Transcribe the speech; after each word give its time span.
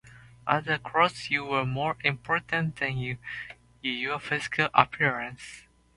Are 0.47 0.61
the 0.61 0.79
clothes 0.79 1.29
you 1.29 1.45
wear 1.45 1.63
more 1.63 1.95
important 2.03 2.77
than 2.77 3.17
your 3.83 4.19
physical 4.19 4.69
appearance? 4.73 5.67